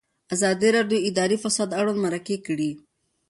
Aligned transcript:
ازادي 0.33 0.69
راډیو 0.77 0.99
د 1.01 1.05
اداري 1.09 1.37
فساد 1.43 1.69
اړوند 1.79 1.99
مرکې 2.05 2.37
کړي. 2.45 2.71